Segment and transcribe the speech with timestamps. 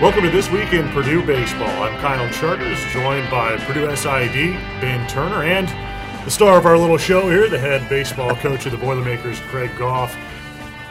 [0.00, 1.66] Welcome to This Week in Purdue Baseball.
[1.82, 4.32] I'm Kyle Charters, joined by Purdue SID,
[4.80, 5.66] Ben Turner, and
[6.24, 9.76] the star of our little show here, the head baseball coach of the Boilermakers, Greg
[9.76, 10.16] Goff.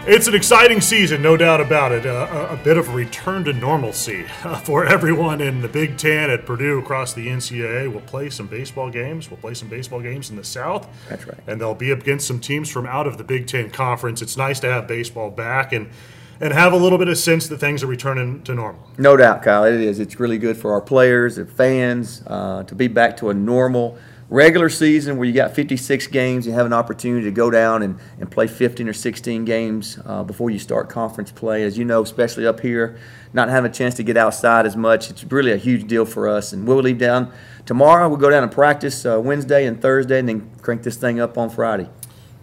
[0.06, 2.06] It's an exciting season, no doubt about it.
[2.06, 6.30] Uh, a, bit of a return to normalcy uh, for everyone in the Big Ten
[6.30, 7.90] at Purdue across the NCAA.
[7.90, 9.32] We'll play some baseball games.
[9.32, 10.86] We'll play some baseball games in the South.
[11.08, 11.40] That's right.
[11.48, 14.22] And they'll be up against some teams from out of the Big Ten Conference.
[14.22, 15.92] It's nice to have baseball back and
[16.40, 18.88] and have a little bit of sense that things are returning to normal.
[18.98, 19.64] No doubt, Kyle.
[19.64, 20.00] It is.
[20.00, 23.98] It's really good for our players and fans uh, to be back to a normal
[24.30, 26.46] regular season where you got 56 games.
[26.46, 30.24] You have an opportunity to go down and, and play 15 or 16 games uh,
[30.24, 31.64] before you start conference play.
[31.64, 33.00] As you know, especially up here,
[33.34, 36.28] not having a chance to get outside as much, it's really a huge deal for
[36.28, 36.54] us.
[36.54, 37.32] And we'll leave down
[37.66, 38.08] tomorrow.
[38.10, 41.38] We'll go down and practice uh, Wednesday and Thursday and then crank this thing up
[41.38, 41.90] on Friday.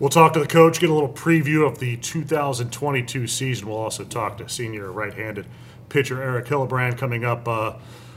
[0.00, 3.68] We'll talk to the coach, get a little preview of the 2022 season.
[3.68, 5.46] We'll also talk to senior right handed
[5.88, 7.74] pitcher Eric Hillebrand coming up uh,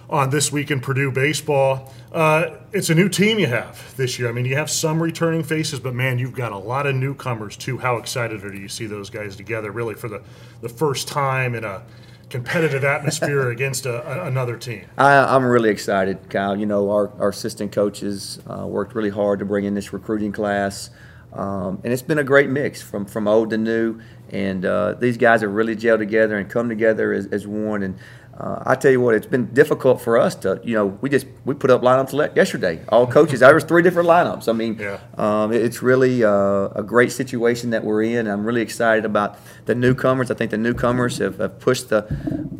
[0.09, 1.93] on This Week in Purdue Baseball.
[2.11, 4.27] Uh, it's a new team you have this year.
[4.27, 7.55] I mean, you have some returning faces, but man, you've got a lot of newcomers
[7.55, 7.77] too.
[7.77, 10.23] How excited are you to see those guys together really for the,
[10.61, 11.83] the first time in a
[12.31, 14.85] competitive atmosphere against a, a, another team?
[14.97, 16.57] I, am really excited, Kyle.
[16.57, 20.31] You know, our, our assistant coaches uh, worked really hard to bring in this recruiting
[20.31, 20.89] class.
[21.33, 23.99] Um, and it's been a great mix from, from old to new.
[24.29, 27.83] And uh, these guys have really gelled together and come together as, as one.
[27.83, 27.97] And
[28.37, 31.25] uh, I tell you what, it's been difficult for us to, you know, we just
[31.43, 32.81] we put up lineups yesterday.
[32.89, 34.47] All coaches, there was three different lineups.
[34.47, 34.99] I mean, yeah.
[35.17, 38.27] um, it's really uh, a great situation that we're in.
[38.27, 40.29] I'm really excited about the newcomers.
[40.29, 42.05] I think the newcomers have, have pushed the,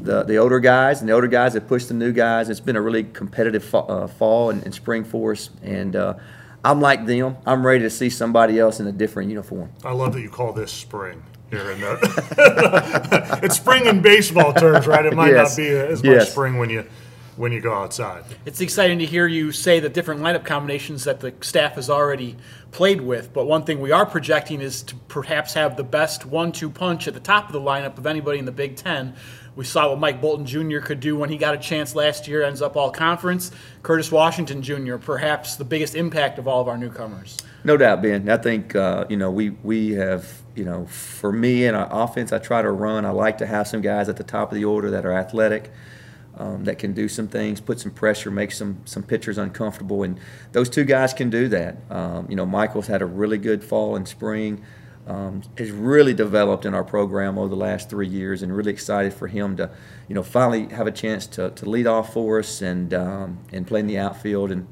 [0.01, 2.49] the, the older guys, and the older guys have pushed the new guys.
[2.49, 6.15] It's been a really competitive fa- uh, fall and, and, spring for us, and uh,
[6.63, 7.37] I'm like them.
[7.45, 9.71] I'm ready to see somebody else in a different uniform.
[9.83, 13.39] I love that you call this spring here in the.
[13.43, 15.05] it's spring in baseball terms, right?
[15.05, 15.57] It might yes.
[15.57, 16.31] not be as much yes.
[16.31, 16.85] spring when you
[17.37, 18.23] when you go outside.
[18.45, 22.35] It's exciting to hear you say the different lineup combinations that the staff has already
[22.71, 23.31] played with.
[23.31, 27.13] But one thing we are projecting is to perhaps have the best one-two punch at
[27.13, 29.13] the top of the lineup of anybody in the Big Ten
[29.57, 30.79] we saw what Mike Bolton Jr.
[30.79, 33.49] could do when he got a chance last year, ends up all conference.
[33.81, 37.37] Curtis Washington Jr., perhaps the biggest impact of all of our newcomers.
[37.63, 38.29] No doubt, Ben.
[38.29, 42.31] I think, uh, you know, we, we have, you know, for me in our offense,
[42.31, 43.03] I try to run.
[43.03, 45.71] I like to have some guys at the top of the order that are athletic.
[46.39, 50.19] Um, that can do some things, put some pressure, make some some pitchers uncomfortable, and
[50.51, 51.77] those two guys can do that.
[51.89, 54.63] Um, you know, Michael's had a really good fall and spring
[55.07, 59.13] um, has really developed in our program over the last three years, and really excited
[59.13, 59.69] for him to,
[60.07, 63.65] you know, finally have a chance to, to lead off for us and um, and
[63.65, 64.51] play in the outfield.
[64.51, 64.67] And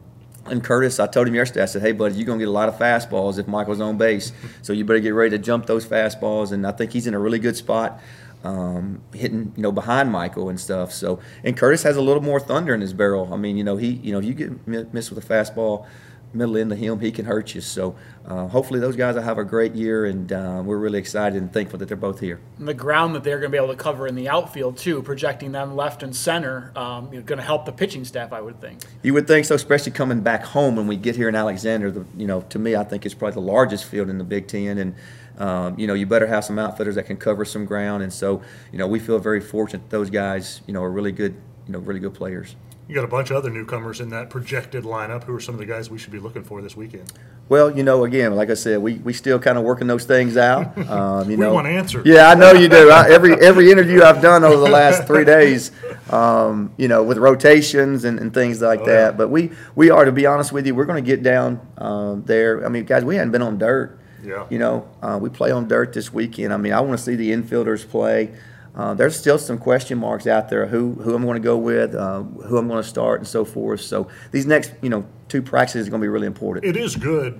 [0.45, 2.67] and Curtis, I told him yesterday, I said, "Hey, buddy, you're gonna get a lot
[2.67, 6.51] of fastballs if Michael's on base, so you better get ready to jump those fastballs."
[6.51, 8.01] And I think he's in a really good spot.
[8.45, 10.91] Um, hitting you know behind Michael and stuff.
[10.91, 13.33] So and Curtis has a little more thunder in his barrel.
[13.33, 15.87] I mean you know he you know if you get missed with a fastball,
[16.35, 17.61] middle end of him, he can hurt you.
[17.61, 17.95] So
[18.25, 21.51] uh, hopefully those guys will have a great year, and uh, we're really excited and
[21.51, 22.39] thankful that they're both here.
[22.59, 25.01] And the ground that they're going to be able to cover in the outfield too,
[25.01, 28.41] projecting them left and center, um, you know, going to help the pitching staff, I
[28.41, 28.81] would think.
[29.01, 31.91] You would think so, especially coming back home when we get here in Alexander.
[31.91, 34.47] The, you know, to me, I think it's probably the largest field in the Big
[34.47, 34.95] Ten, and
[35.37, 38.03] um, you know, you better have some outfitters that can cover some ground.
[38.03, 38.41] And so,
[38.71, 41.35] you know, we feel very fortunate those guys, you know, are really good,
[41.67, 42.55] you know, really good players.
[42.87, 45.23] You got a bunch of other newcomers in that projected lineup.
[45.23, 47.11] Who are some of the guys we should be looking for this weekend?
[47.49, 50.37] Well, you know, again, like I said, we, we still kind of working those things
[50.37, 50.77] out.
[50.85, 52.05] Um, you we know, want answers.
[52.05, 52.91] Yeah, I know you do.
[52.91, 55.71] I, every every interview I've done over the last three days,
[56.11, 59.11] um, you know, with rotations and, and things like oh, that.
[59.11, 59.17] Yeah.
[59.17, 62.15] But we we are, to be honest with you, we're going to get down uh,
[62.23, 62.63] there.
[62.63, 63.99] I mean, guys, we hadn't been on dirt.
[64.25, 64.47] Yeah.
[64.49, 66.53] You know, uh, we play on dirt this weekend.
[66.53, 68.33] I mean, I want to see the infielders play.
[68.75, 71.95] Uh, there's still some question marks out there who who I'm going to go with,
[71.95, 73.81] uh, who I'm going to start, and so forth.
[73.81, 76.65] So these next you know two practices are going to be really important.
[76.65, 77.39] It is good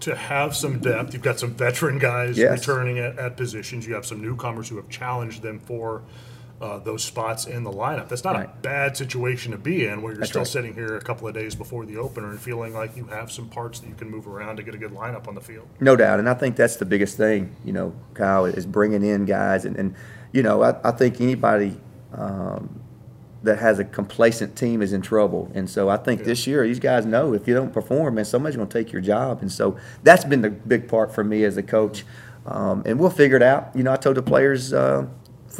[0.00, 1.12] to have some depth.
[1.12, 2.60] You've got some veteran guys yes.
[2.60, 3.86] returning at, at, positions.
[3.86, 6.02] You have some newcomers who have challenged them for.
[6.60, 8.06] Uh, those spots in the lineup.
[8.06, 8.44] That's not right.
[8.44, 10.46] a bad situation to be in where you're That's still right.
[10.46, 13.48] sitting here a couple of days before the opener and feeling like you have some
[13.48, 15.66] parts that you can move around to get a good lineup on the field.
[15.80, 16.18] No doubt.
[16.18, 19.74] And I think that's the biggest thing, you know, Kyle, is bringing in guys and,
[19.76, 19.94] and
[20.32, 21.80] you know, I, I think anybody
[22.12, 22.80] um,
[23.42, 25.50] that has a complacent team is in trouble.
[25.54, 26.26] And so I think yeah.
[26.26, 29.00] this year these guys know if you don't perform, man, somebody's going to take your
[29.00, 29.40] job.
[29.40, 32.04] And so that's been the big part for me as a coach.
[32.46, 33.70] Um, and we'll figure it out.
[33.74, 35.06] You know, I told the players uh,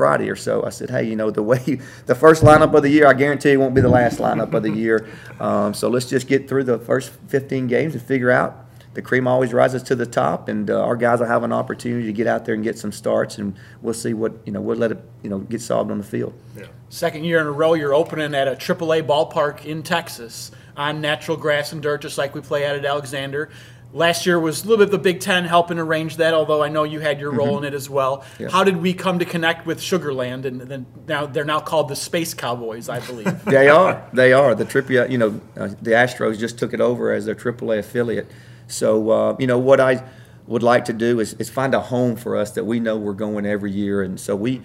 [0.00, 2.82] Friday or so, I said, hey, you know, the way you, the first lineup of
[2.82, 5.06] the year, I guarantee it won't be the last lineup of the year.
[5.38, 8.64] Um, so let's just get through the first 15 games and figure out
[8.94, 12.06] the cream always rises to the top, and uh, our guys will have an opportunity
[12.06, 14.60] to get out there and get some starts, and we'll see what you know.
[14.62, 16.32] We'll let it you know get solved on the field.
[16.56, 16.64] Yeah.
[16.88, 21.36] Second year in a row, you're opening at a AAA ballpark in Texas on natural
[21.36, 23.50] grass and dirt, just like we play at at Alexander.
[23.92, 26.84] Last year was a little bit the Big Ten helping arrange that, although I know
[26.84, 28.24] you had your role in it as well.
[28.38, 28.48] Yeah.
[28.48, 31.88] How did we come to connect with Sugar Land, and then now they're now called
[31.88, 33.44] the Space Cowboys, I believe.
[33.50, 34.08] They are.
[34.12, 34.54] They are.
[34.54, 38.30] The AAA, you know, uh, the Astros just took it over as their AAA affiliate.
[38.68, 40.04] So, uh, you know, what I
[40.46, 43.12] would like to do is, is find a home for us that we know we're
[43.12, 44.02] going every year.
[44.02, 44.62] And so we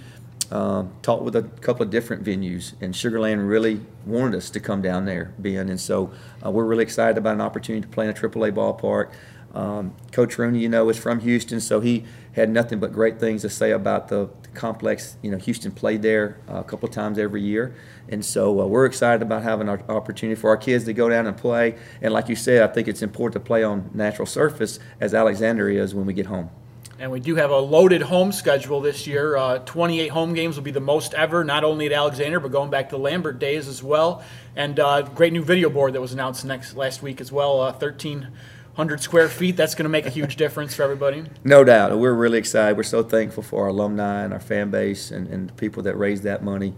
[0.51, 4.59] um, talked with a couple of different venues, and Sugar Land really wanted us to
[4.59, 5.69] come down there, Ben.
[5.69, 6.11] And so
[6.45, 9.11] uh, we're really excited about an opportunity to play in a AAA ballpark.
[9.55, 12.03] Um, Coach Rooney, you know, is from Houston, so he
[12.33, 15.15] had nothing but great things to say about the, the complex.
[15.21, 17.73] You know, Houston played there uh, a couple of times every year,
[18.09, 21.25] and so uh, we're excited about having our opportunity for our kids to go down
[21.25, 21.75] and play.
[22.01, 25.69] And like you said, I think it's important to play on natural surface as Alexander
[25.69, 26.49] is when we get home.
[26.97, 29.35] And we do have a loaded home schedule this year.
[29.35, 32.69] Uh, 28 home games will be the most ever, not only at Alexander, but going
[32.69, 34.23] back to Lambert days as well.
[34.55, 37.59] And uh, great new video board that was announced next last week as well.
[37.59, 39.57] Uh, 1,300 square feet.
[39.57, 41.25] That's going to make a huge difference for everybody.
[41.43, 41.97] No doubt.
[41.97, 42.77] We're really excited.
[42.77, 45.97] We're so thankful for our alumni and our fan base and, and the people that
[45.97, 46.75] raised that money.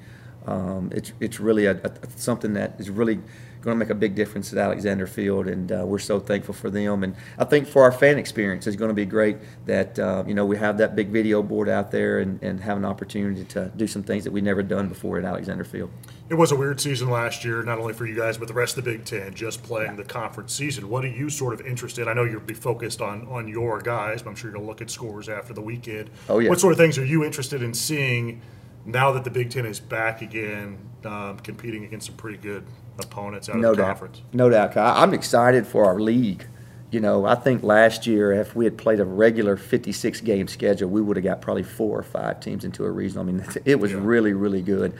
[0.47, 3.19] Um, it's, it's really a, a, something that is really
[3.67, 6.69] going to make a big difference at Alexander Field, and uh, we're so thankful for
[6.69, 7.03] them.
[7.03, 10.33] And I think for our fan experience, it's going to be great that uh, you
[10.33, 13.69] know we have that big video board out there and, and have an opportunity to
[13.75, 15.91] do some things that we've never done before at Alexander Field.
[16.29, 18.77] It was a weird season last year, not only for you guys, but the rest
[18.77, 20.87] of the Big Ten, just playing the conference season.
[20.89, 22.07] What are you sort of interested?
[22.07, 24.89] I know you'll be focused on on your guys, but I'm sure you'll look at
[24.89, 26.09] scores after the weekend.
[26.29, 26.49] Oh, yeah.
[26.49, 28.41] What sort of things are you interested in seeing
[28.85, 32.65] now that the Big Ten is back again, um, competing against some pretty good
[32.99, 33.87] opponents out No of the doubt.
[33.89, 34.21] conference?
[34.33, 34.75] No doubt.
[34.77, 36.45] I- I'm excited for our league.
[36.89, 40.89] You know, I think last year, if we had played a regular 56 game schedule,
[40.89, 43.23] we would have got probably four or five teams into a regional.
[43.23, 44.93] I mean, it was really, really good.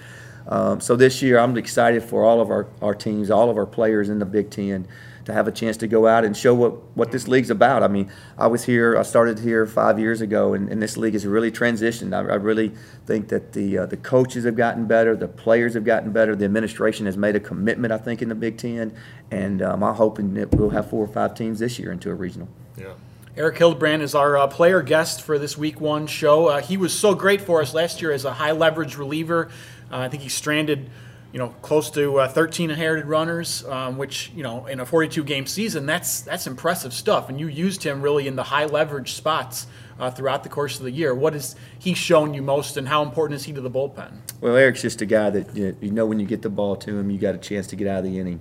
[0.50, 3.66] Um, so this year, I'm excited for all of our, our teams, all of our
[3.66, 4.88] players in the Big Ten
[5.28, 7.84] to have a chance to go out and show what, what this league's about.
[7.84, 11.14] I mean, I was here, I started here five years ago, and, and this league
[11.14, 12.14] has really transitioned.
[12.14, 12.72] I, I really
[13.06, 16.46] think that the, uh, the coaches have gotten better, the players have gotten better, the
[16.46, 18.96] administration has made a commitment, I think, in the Big Ten,
[19.30, 22.16] and um, I'm hoping that we'll have four or five teams this year into a
[22.16, 22.48] regional.
[22.78, 22.94] Yeah.
[23.36, 26.48] Eric Hildebrand is our uh, player guest for this week one show.
[26.48, 29.50] Uh, he was so great for us last year as a high leverage reliever.
[29.92, 30.90] Uh, I think he stranded,
[31.34, 35.24] you know, close to uh, 13 inherited runners, um, which you know, in a 42
[35.24, 37.30] game season, that's that's impressive stuff.
[37.30, 39.68] And you used him really in the high leverage spots
[40.00, 41.14] uh, throughout the course of the year.
[41.14, 44.12] What has he shown you most, and how important is he to the bullpen?
[44.42, 47.10] Well, Eric's just a guy that you know, when you get the ball to him,
[47.12, 48.40] you got a chance to get out of the inning.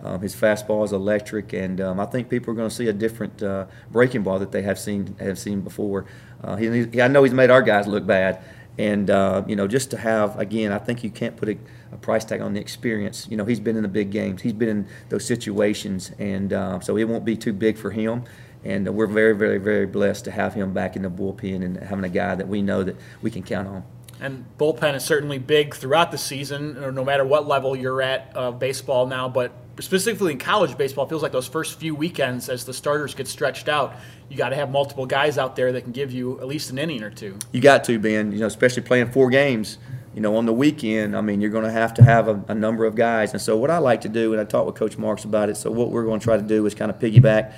[0.00, 2.92] Um, his fastball is electric, and um, I think people are going to see a
[2.92, 6.04] different uh, breaking ball that they have seen have seen before.
[6.44, 8.40] Uh, he, he- I know he's made our guys look bad,
[8.78, 11.58] and uh, you know just to have again, I think you can't put a,
[11.92, 13.26] a price tag on the experience.
[13.28, 16.80] You know, he's been in the big games, he's been in those situations, and uh,
[16.80, 18.24] so it won't be too big for him.
[18.64, 21.76] And uh, we're very, very, very blessed to have him back in the bullpen and
[21.76, 23.84] having a guy that we know that we can count on.
[24.20, 28.32] And bullpen is certainly big throughout the season, or no matter what level you're at
[28.34, 29.28] of baseball now.
[29.28, 33.14] But specifically in college baseball, it feels like those first few weekends, as the starters
[33.14, 33.94] get stretched out,
[34.28, 36.78] you got to have multiple guys out there that can give you at least an
[36.78, 37.38] inning or two.
[37.52, 38.32] You got to, Ben.
[38.32, 39.78] You know, especially playing four games.
[40.14, 42.54] You know, on the weekend, I mean, you're going to have to have a, a
[42.54, 43.32] number of guys.
[43.32, 45.56] And so, what I like to do, and I talked with Coach Marx about it.
[45.56, 47.54] So, what we're going to try to do is kind of piggyback.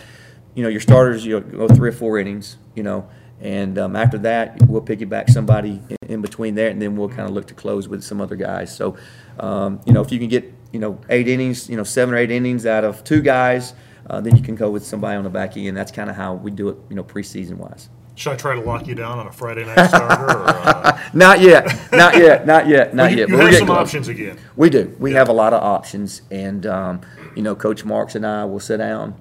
[0.54, 2.58] You know, your starters, you go three or four innings.
[2.74, 3.08] You know,
[3.40, 7.22] and um, after that, we'll piggyback somebody in, in between there, and then we'll kind
[7.22, 8.74] of look to close with some other guys.
[8.74, 8.96] So,
[9.38, 12.18] um, you know, if you can get you know eight innings, you know, seven or
[12.18, 13.74] eight innings out of two guys,
[14.08, 15.76] uh, then you can go with somebody on the back end.
[15.76, 17.88] That's kind of how we do it, you know, preseason wise.
[18.16, 20.24] Should I try to lock you down on a Friday night starter?
[20.24, 21.64] Or, uh, Not yet.
[21.90, 22.46] Not yet.
[22.46, 22.94] Not yet.
[22.94, 23.28] Not you, yet.
[23.30, 23.78] you we're have some close.
[23.78, 24.38] options again.
[24.56, 24.94] We do.
[24.98, 27.00] We have a lot of options, and um,
[27.34, 29.14] you know, Coach Marx and I will sit down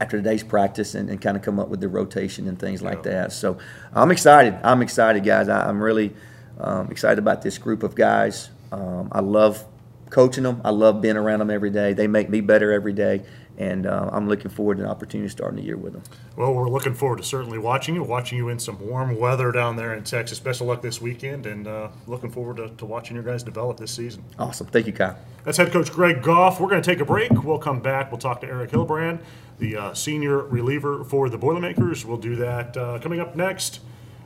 [0.00, 3.02] after today's practice and, and kind of come up with the rotation and things like
[3.02, 3.32] that.
[3.32, 3.58] So
[3.92, 4.58] I'm excited.
[4.64, 5.48] I'm excited, guys.
[5.48, 6.14] I, I'm really
[6.58, 8.50] um, excited about this group of guys.
[8.72, 9.64] Um, I love
[10.08, 10.60] coaching them.
[10.64, 11.92] I love being around them every day.
[11.92, 13.22] They make me better every day,
[13.58, 16.02] and uh, I'm looking forward to an opportunity starting the year with them.
[16.36, 19.76] Well, we're looking forward to certainly watching you, watching you in some warm weather down
[19.76, 20.40] there in Texas.
[20.40, 23.76] Best of luck this weekend, and uh, looking forward to, to watching your guys develop
[23.76, 24.24] this season.
[24.38, 24.66] Awesome.
[24.66, 25.16] Thank you, Kyle.
[25.44, 26.60] That's head coach Greg Goff.
[26.60, 27.30] We're going to take a break.
[27.44, 28.10] We'll come back.
[28.10, 29.20] We'll talk to Eric Hilbrand,
[29.60, 32.04] the uh, senior reliever for the Boilermakers.
[32.04, 33.80] We'll do that uh, coming up next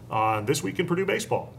[0.08, 1.52] on This Week in Purdue Baseball.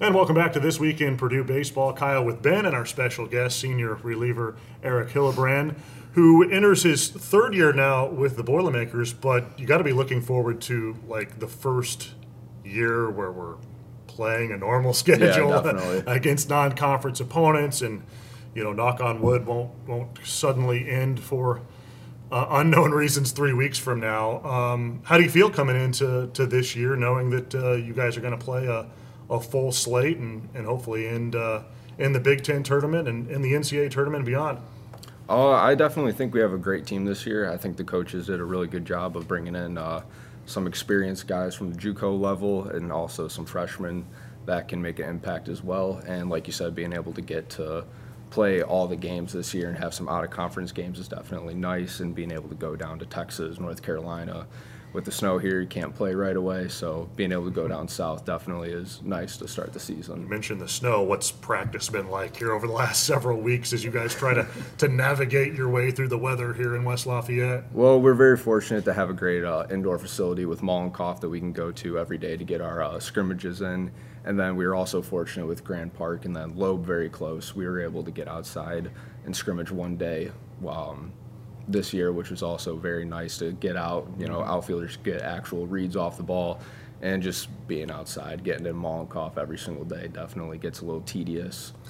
[0.00, 1.92] And welcome back to This Week in Purdue Baseball.
[1.92, 5.76] Kyle with Ben and our special guest, senior reliever Eric Hillebrand,
[6.12, 10.22] who enters his third year now with the Boilermakers, but you got to be looking
[10.22, 12.12] forward to like the first
[12.64, 13.56] year where we're
[14.06, 16.04] playing a normal schedule definitely.
[16.06, 18.02] against non-conference opponents and
[18.54, 21.62] you know knock on wood won't won't suddenly end for
[22.32, 24.42] uh, unknown reasons three weeks from now.
[24.42, 28.16] Um, how do you feel coming into to this year, knowing that uh, you guys
[28.16, 28.86] are going to play a,
[29.28, 31.62] a full slate and, and hopefully end uh,
[31.98, 34.58] in the Big Ten tournament and in the NCAA tournament and beyond?
[35.28, 37.50] Uh, I definitely think we have a great team this year.
[37.50, 40.02] I think the coaches did a really good job of bringing in uh,
[40.46, 44.06] some experienced guys from the JUCO level and also some freshmen
[44.46, 46.02] that can make an impact as well.
[46.06, 47.84] And like you said, being able to get to
[48.32, 51.54] play all the games this year and have some out of conference games is definitely
[51.54, 52.00] nice.
[52.00, 54.46] And being able to go down to Texas, North Carolina,
[54.94, 56.68] with the snow here, you can't play right away.
[56.68, 60.22] So being able to go down south definitely is nice to start the season.
[60.22, 61.02] You mentioned the snow.
[61.02, 64.46] What's practice been like here over the last several weeks as you guys try to,
[64.78, 67.64] to navigate your way through the weather here in West Lafayette?
[67.72, 71.38] Well, we're very fortunate to have a great uh, indoor facility with Mollenkopf that we
[71.38, 73.90] can go to every day to get our uh, scrimmages in.
[74.24, 77.54] And then we were also fortunate with Grand Park and then Loeb very close.
[77.54, 78.90] We were able to get outside
[79.24, 80.30] and scrimmage one day
[80.68, 81.12] um,
[81.66, 84.08] this year, which was also very nice to get out.
[84.18, 86.60] You know, outfielders get actual reads off the ball.
[87.00, 91.72] And just being outside, getting in Mollenkopf every single day definitely gets a little tedious.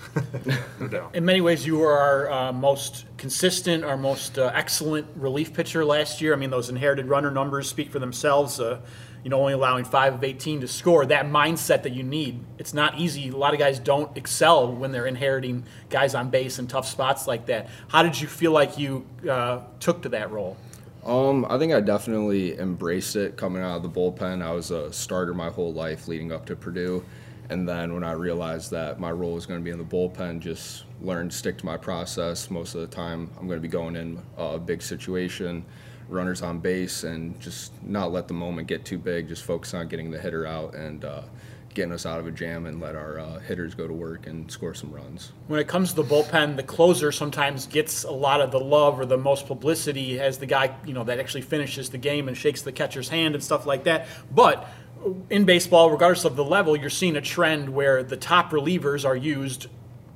[0.81, 1.15] No doubt.
[1.15, 5.85] In many ways, you were our uh, most consistent, our most uh, excellent relief pitcher
[5.85, 6.33] last year.
[6.33, 8.59] I mean, those inherited runner numbers speak for themselves.
[8.59, 8.81] Uh,
[9.25, 11.07] you know, only allowing five of 18 to score.
[11.07, 12.41] That mindset that you need.
[12.59, 13.29] It's not easy.
[13.29, 17.27] A lot of guys don't excel when they're inheriting guys on base in tough spots
[17.27, 17.69] like that.
[17.89, 20.57] How did you feel like you uh, took to that role?
[21.05, 24.43] Um, I think I definitely embraced it coming out of the bullpen.
[24.43, 27.05] I was a starter my whole life leading up to Purdue.
[27.49, 30.41] And then when I realized that my role was going to be in the bullpen,
[30.41, 32.51] just learned to stick to my process.
[32.51, 35.65] Most of the time, I'm going to be going in a big situation,
[36.09, 39.29] runners on base, and just not let the moment get too big.
[39.29, 41.23] Just focus on getting the hitter out and uh,
[41.75, 44.51] getting us out of a jam and let our uh, hitters go to work and
[44.51, 45.33] score some runs.
[45.49, 49.01] When it comes to the bullpen, the closer sometimes gets a lot of the love
[49.01, 52.37] or the most publicity as the guy, you know, that actually finishes the game and
[52.37, 54.07] shakes the catcher's hand and stuff like that.
[54.31, 54.69] But
[55.31, 59.17] in baseball, regardless of the level, you're seeing a trend where the top relievers are
[59.17, 59.67] used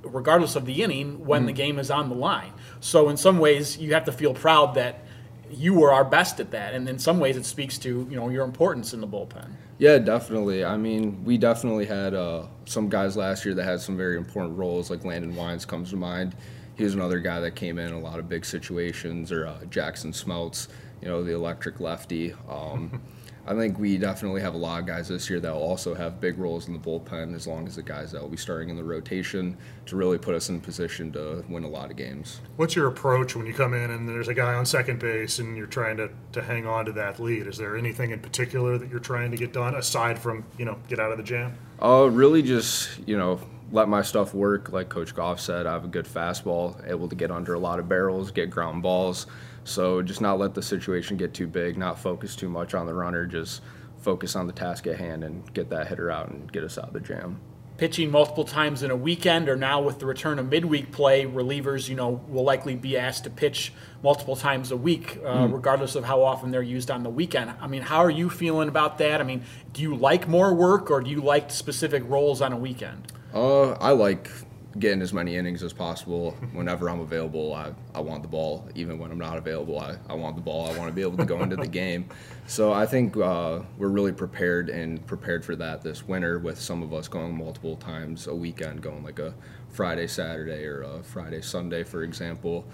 [0.07, 2.53] regardless of the inning when the game is on the line.
[2.81, 5.05] So in some ways, you have to feel proud that
[5.51, 8.29] you were our best at that, and in some ways, it speaks to you know
[8.29, 9.51] your importance in the bullpen.
[9.79, 10.65] Yeah, definitely.
[10.65, 14.57] I mean, we definitely had uh, some guys last year that had some very important
[14.57, 16.35] roles, like Landon Wines comes to mind.
[16.77, 20.13] He was another guy that came in a lot of big situations, or uh, Jackson
[20.13, 20.69] Smeltz,
[21.01, 22.35] you know, the electric lefty.
[22.49, 23.03] Um,
[23.49, 26.21] I think we definitely have a lot of guys this year that will also have
[26.21, 28.77] big roles in the bullpen, as long as the guys that will be starting in
[28.77, 32.41] the rotation to really put us in position to win a lot of games.
[32.57, 35.57] What's your approach when you come in and there's a guy on second base and
[35.57, 37.47] you're trying to, to hang on to that lead?
[37.47, 40.77] Is there anything in particular that you're trying to get done aside from, you know,
[40.89, 41.57] get out of the jam?
[41.81, 43.39] Uh, really just, you know,
[43.71, 44.73] let my stuff work.
[44.73, 47.79] Like Coach Goff said, I have a good fastball, able to get under a lot
[47.79, 49.27] of barrels, get ground balls.
[49.67, 52.95] So just not let the situation get too big, not focus too much on the
[52.95, 53.63] runner, just
[53.99, 56.87] focus on the task at hand and get that hitter out and get us out
[56.89, 57.41] of the jam.
[57.77, 61.89] pitching multiple times in a weekend or now with the return of midweek play relievers
[61.91, 63.71] you know will likely be asked to pitch
[64.03, 67.53] multiple times a week uh, regardless of how often they're used on the weekend.
[67.61, 69.21] I mean how are you feeling about that?
[69.21, 69.43] I mean
[69.75, 73.13] do you like more work or do you like specific roles on a weekend?
[73.35, 74.31] Uh, I like
[74.79, 76.33] getting as many innings as possible.
[76.53, 78.69] Whenever I'm available, I, I want the ball.
[78.75, 80.69] Even when I'm not available, I, I want the ball.
[80.71, 82.09] I want to be able to go into the game.
[82.47, 86.83] So I think uh, we're really prepared and prepared for that this winter with some
[86.83, 89.35] of us going multiple times a weekend, going like a
[89.69, 92.65] Friday, Saturday, or a Friday, Sunday, for example.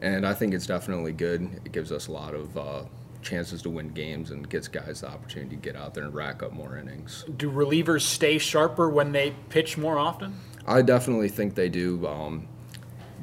[0.00, 1.42] And I think it's definitely good.
[1.64, 2.82] It gives us a lot of uh,
[3.22, 6.42] chances to win games and gets guys the opportunity to get out there and rack
[6.42, 7.24] up more innings.
[7.36, 10.34] do relievers stay sharper when they pitch more often
[10.66, 12.06] I definitely think they do.
[12.06, 12.46] Um,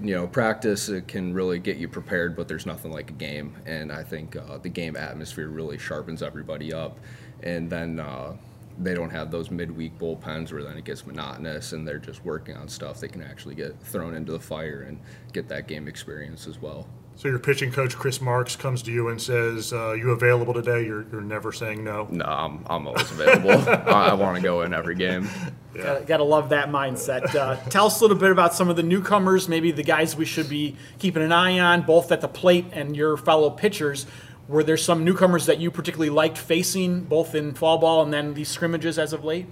[0.01, 3.55] you know, practice it can really get you prepared, but there's nothing like a game.
[3.65, 6.97] And I think uh, the game atmosphere really sharpens everybody up.
[7.43, 8.35] And then uh,
[8.77, 12.55] they don't have those midweek bullpens where then it gets monotonous and they're just working
[12.55, 12.99] on stuff.
[12.99, 14.99] They can actually get thrown into the fire and
[15.33, 16.87] get that game experience as well.
[17.19, 20.85] So your pitching coach, Chris Marx, comes to you and says, uh, you available today?
[20.85, 22.07] You're, you're never saying no.
[22.09, 23.51] No, I'm, I'm always available.
[23.69, 25.27] I, I want to go in every game.
[25.73, 27.35] Gotta, gotta love that mindset.
[27.35, 30.23] Uh, tell us a little bit about some of the newcomers, maybe the guys we
[30.23, 34.05] should be keeping an eye on, both at the plate and your fellow pitchers.
[34.47, 38.33] Were there some newcomers that you particularly liked facing, both in fall ball and then
[38.33, 39.45] these scrimmages as of late?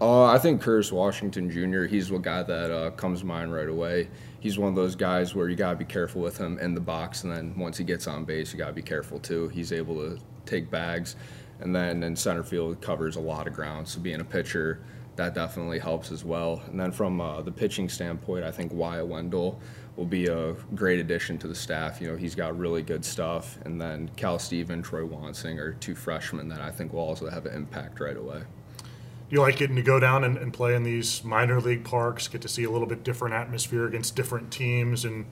[0.00, 1.82] Uh, I think Curtis Washington Jr.
[1.84, 4.08] He's one guy that uh, comes to mind right away.
[4.40, 7.24] He's one of those guys where you gotta be careful with him in the box,
[7.24, 9.48] and then once he gets on base, you gotta be careful too.
[9.48, 11.16] He's able to take bags,
[11.60, 13.86] and then in center field covers a lot of ground.
[13.86, 14.80] So being a pitcher,
[15.16, 16.62] that definitely helps as well.
[16.68, 19.60] And then from uh, the pitching standpoint, I think Wyatt Wendell
[19.96, 22.00] will be a great addition to the staff.
[22.00, 23.58] You know, he's got really good stuff.
[23.66, 27.44] And then Cal Steven, Troy Wansing are two freshmen that I think will also have
[27.44, 28.44] an impact right away.
[29.30, 32.42] You like getting to go down and, and play in these minor league parks, get
[32.42, 35.24] to see a little bit different atmosphere against different teams, and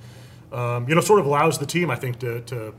[0.53, 2.75] um, you know, sort of allows the team, I think, to to,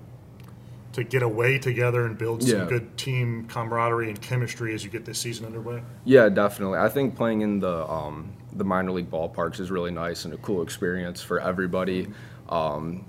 [0.93, 2.65] to get away together and build some Yeah.
[2.65, 5.83] good team camaraderie and chemistry as you get this season underway.
[6.05, 6.79] Yeah, definitely.
[6.79, 10.37] I think playing in the um, the minor league ballparks is really nice and a
[10.37, 12.07] cool experience for everybody.
[12.47, 13.05] Um,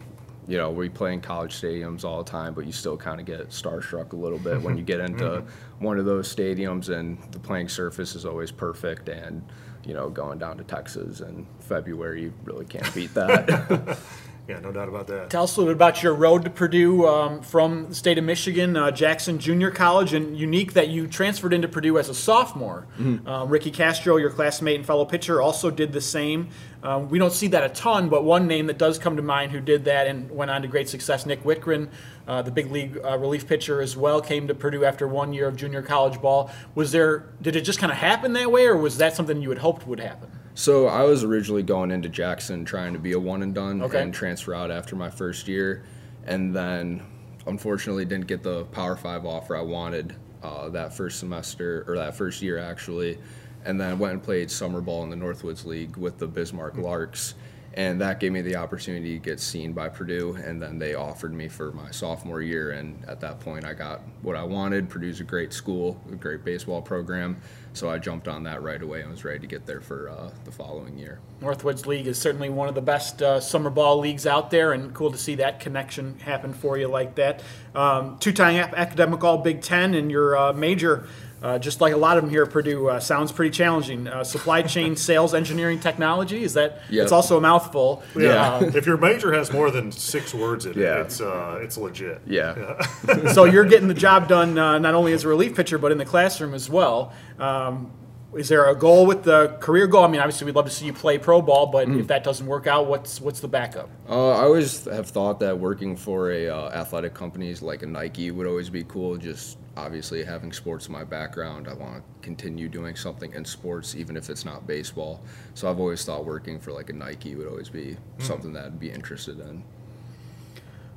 [0.50, 3.26] you know, we play in college stadiums all the time, but you still kind of
[3.26, 5.84] get starstruck a little bit when you get into mm-hmm.
[5.84, 9.08] one of those stadiums, and the playing surface is always perfect.
[9.08, 9.44] And
[9.84, 13.96] you know, going down to Texas in February, you really can't beat that.
[14.50, 15.30] Yeah, no doubt about that.
[15.30, 18.24] Tell us a little bit about your road to Purdue um, from the state of
[18.24, 22.88] Michigan, uh, Jackson Junior College, and unique that you transferred into Purdue as a sophomore.
[23.26, 26.48] Um, Ricky Castro, your classmate and fellow pitcher, also did the same.
[26.82, 29.52] Um, we don't see that a ton, but one name that does come to mind
[29.52, 31.88] who did that and went on to great success, Nick Wittgren,
[32.26, 35.46] uh, the big league uh, relief pitcher as well, came to Purdue after one year
[35.46, 36.50] of junior college ball.
[36.74, 37.28] Was there?
[37.40, 39.86] Did it just kind of happen that way, or was that something you had hoped
[39.86, 40.39] would happen?
[40.60, 44.02] So I was originally going into Jackson trying to be a one and done Okay.
[44.02, 45.84] and transfer out after my first year,
[46.26, 47.02] and then
[47.46, 52.14] unfortunately didn't get the Power Five offer I wanted uh, that first semester or that
[52.14, 53.16] first year actually,
[53.64, 57.36] and then went and played summer ball in the Northwoods League with the Bismarck Larks.
[57.74, 61.32] And that gave me the opportunity to get seen by Purdue, and then they offered
[61.32, 62.72] me for my sophomore year.
[62.72, 64.88] And at that point, I got what I wanted.
[64.90, 67.36] Purdue's a great school, a great baseball program,
[67.72, 70.30] so I jumped on that right away and was ready to get there for uh,
[70.44, 71.20] the following year.
[71.40, 74.92] Northwoods League is certainly one of the best uh, summer ball leagues out there, and
[74.92, 77.40] cool to see that connection happen for you like that.
[77.76, 81.06] Um, two-time academic All Big Ten, and your uh, major,
[81.42, 84.06] uh, just like a lot of them here at Purdue, uh, sounds pretty challenging.
[84.06, 86.42] Uh, supply chain, sales, engineering, technology.
[86.42, 86.80] Is that?
[86.90, 87.04] Yep.
[87.04, 88.02] It's also a mouthful.
[88.16, 91.00] Yeah, Um, if your major has more than six words in it, Yeah.
[91.00, 92.20] it's uh, it's legit.
[92.26, 92.80] Yeah.
[93.32, 95.98] so you're getting the job done uh, not only as a relief pitcher but in
[95.98, 97.12] the classroom as well.
[97.38, 97.92] Um,
[98.36, 100.04] is there a goal with the career goal?
[100.04, 102.46] I mean, obviously we'd love to see you play pro ball, but if that doesn't
[102.46, 103.90] work out, what's what's the backup?
[104.08, 108.30] Uh, I always have thought that working for a uh, athletic companies like a Nike
[108.30, 109.16] would always be cool.
[109.16, 113.96] Just obviously having sports in my background, I want to continue doing something in sports,
[113.96, 115.20] even if it's not baseball.
[115.54, 118.24] So I've always thought working for like a Nike would always be hmm.
[118.24, 119.64] something that I'd be interested in.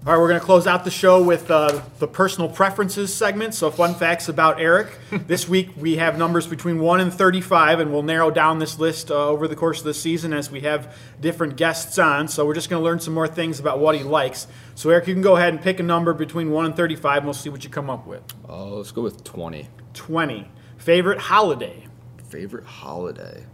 [0.06, 3.54] All right, we're going to close out the show with uh, the personal preferences segment.
[3.54, 4.90] So, fun facts about Eric.
[5.28, 9.12] this week we have numbers between 1 and 35, and we'll narrow down this list
[9.12, 12.28] uh, over the course of the season as we have different guests on.
[12.28, 14.46] So, we're just going to learn some more things about what he likes.
[14.76, 17.26] So, Eric, you can go ahead and pick a number between 1 and 35, and
[17.26, 18.24] we'll see what you come up with.
[18.50, 19.70] Uh, let's go with 20.
[19.94, 20.52] 20.
[20.80, 21.88] Favorite holiday?
[22.28, 23.46] Favorite holiday?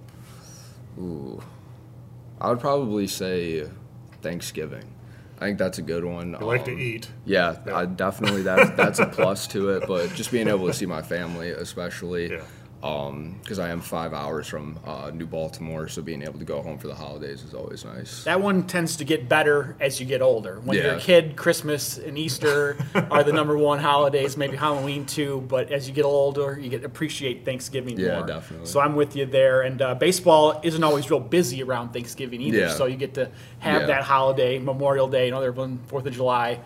[0.98, 1.44] Ooh.
[2.42, 3.70] I would probably say
[4.24, 4.96] Thanksgiving.
[5.42, 6.36] I think that's a good one.
[6.36, 7.10] I like to Um, eat.
[7.26, 9.88] Yeah, I definitely that's that's a plus to it.
[9.88, 12.42] But just being able to see my family, especially, Yeah.
[12.82, 16.78] Because I am five hours from uh, New Baltimore, so being able to go home
[16.78, 18.24] for the holidays is always nice.
[18.24, 20.62] That one tends to get better as you get older.
[20.64, 22.78] When you're a kid, Christmas and Easter
[23.12, 25.44] are the number one holidays, maybe Halloween too.
[25.48, 28.20] But as you get older, you get appreciate Thanksgiving Yeah, more.
[28.22, 28.68] Yeah, definitely.
[28.68, 29.64] So I'm with you there.
[29.64, 32.58] And uh, baseball isn't always real busy around Thanksgiving either.
[32.60, 32.74] Yeah.
[32.74, 33.88] So you get to have Yeah.
[33.88, 36.62] that holiday, Memorial Day, another one, Fourth of July.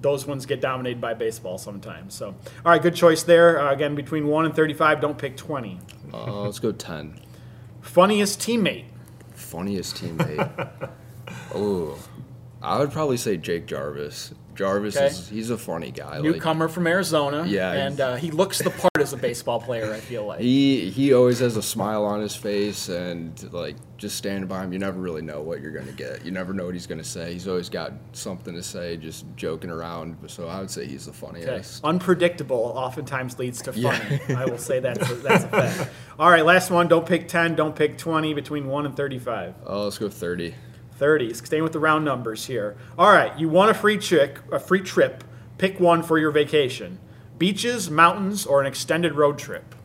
[0.00, 2.14] Those ones get dominated by baseball sometimes.
[2.14, 3.60] So, all right, good choice there.
[3.60, 5.80] Uh, again, between one and thirty-five, don't pick twenty.
[6.12, 7.18] Uh, let's go ten.
[7.80, 8.84] Funniest teammate.
[9.32, 10.90] Funniest teammate.
[11.54, 11.98] oh,
[12.60, 14.34] I would probably say Jake Jarvis.
[14.56, 15.06] Jarvis Okay.
[15.06, 16.14] is he's a funny guy.
[16.18, 17.44] Like, Newcomer from Arizona.
[17.46, 20.40] Yeah, And uh, he looks the part as a baseball player, I feel like.
[20.40, 24.72] He he always has a smile on his face and like just standing by him,
[24.72, 26.24] you never really know what you're gonna get.
[26.24, 27.32] You never know what he's gonna say.
[27.32, 30.16] He's always got something to say, just joking around.
[30.26, 31.42] So I would say he's the Okay.
[31.42, 31.84] funniest.
[31.84, 33.96] Unpredictable oftentimes leads to Yeah.
[33.96, 34.20] funny.
[34.36, 35.90] I will say that's a, that's a fact.
[36.18, 36.88] All right, last one.
[36.88, 39.54] Don't pick 10, don't pick 20, between 1 and 35.
[39.66, 40.54] Oh, let's go thirty.
[40.96, 41.34] 30.
[41.34, 42.76] Staying with the round numbers here.
[42.98, 45.22] All right, you want a free chick, a free trip.
[45.58, 46.98] Pick one for your vacation.
[47.38, 49.75] Beaches, mountains, or an extended road trip.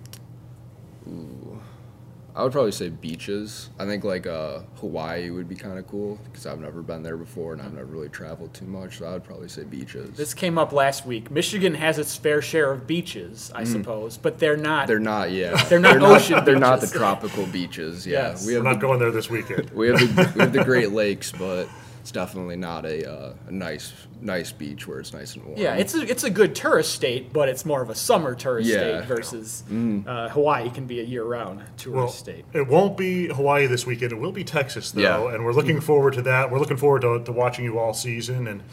[2.36, 3.70] I would probably say beaches.
[3.78, 7.18] I think like uh, Hawaii would be kind of cool because I've never been there
[7.18, 9.00] before and I've never really traveled too much.
[9.00, 10.16] So I would probably say beaches.
[10.16, 11.30] This came up last week.
[11.30, 14.86] Michigan has its fair share of beaches, I suppose, but they're not.
[14.86, 14.88] Mm.
[14.88, 15.62] they're not, yeah.
[15.70, 18.08] They're not ocean They're not the tropical beaches.
[18.08, 18.46] Yeah, Yes.
[18.46, 19.70] we I'm have not the, going there this weekend.
[19.72, 21.68] we have the we have the Great Lakes, but
[22.02, 25.58] it's definitely not a, uh, a nice nice beach where it's nice and warm.
[25.60, 28.68] yeah, it's a it's a good tourist state, but it's more of a summer tourist
[28.70, 28.78] Yeah.
[29.02, 29.64] state versus
[30.08, 32.46] uh, Hawaii can be a year-round tourist Well, state.
[32.54, 34.12] it won't be Hawaii this weekend.
[34.12, 35.34] It will be Texas, though, Yeah.
[35.36, 36.52] and we're looking forward to that.
[36.52, 38.64] We're looking forward to, to watching you all season, and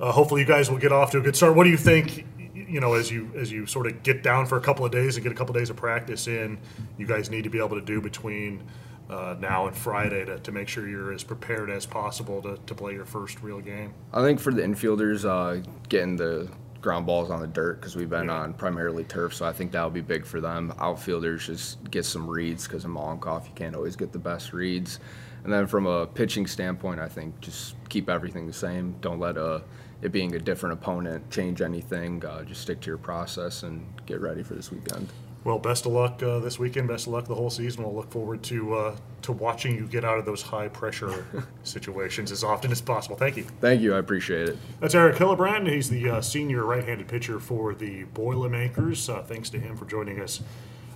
[0.00, 1.54] uh, hopefully you guys will get off to a good start.
[1.56, 2.26] What do you think?
[2.54, 5.16] You know, as you as you sort of get down for a couple of days
[5.16, 6.58] and get a couple of days of practice in,
[6.98, 8.62] you guys need to be able to do between
[9.10, 12.74] uh, now and Friday to, to make sure you're as prepared as possible to, to
[12.74, 13.92] play your first real game.
[14.12, 16.48] I think for the infielders, uh, getting the
[16.80, 19.90] ground balls on the dirt because we've been on primarily turf, so I think that'll
[19.90, 20.72] be big for them.
[20.78, 25.00] Outfielders just get some reads because in Mollenkopf you can't always get the best reads.
[25.44, 28.96] And then from a pitching standpoint, I think just keep everything the same.
[29.00, 29.60] Don't let uh,
[30.00, 32.24] it being a different opponent change anything.
[32.24, 35.08] Uh, just stick to your process and get ready for this weekend.
[35.44, 36.88] Well, best of luck uh, this weekend.
[36.88, 37.84] Best of luck the whole season.
[37.84, 41.26] We'll look forward to uh, to watching you get out of those high pressure
[41.62, 43.14] situations as often as possible.
[43.16, 43.44] Thank you.
[43.60, 44.58] Thank you, I appreciate it.
[44.80, 45.70] That's Eric Hillebrand.
[45.70, 49.08] He's the uh, senior right-handed pitcher for the Boilermakers.
[49.08, 50.42] Uh, thanks to him for joining us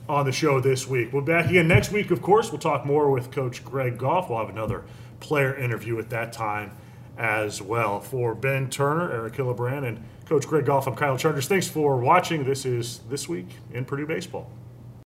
[0.08, 1.12] on the show this week.
[1.12, 2.50] We'll be back again next week, of course.
[2.50, 4.30] We'll talk more with Coach Greg Goff.
[4.30, 4.84] We'll have another
[5.20, 6.70] player interview at that time
[7.18, 8.00] as well.
[8.00, 11.48] For Ben Turner, Eric Hillebrand, and Coach Greg Goff, I'm Kyle Charters.
[11.48, 12.44] Thanks for watching.
[12.44, 14.50] This is This Week in Purdue Baseball.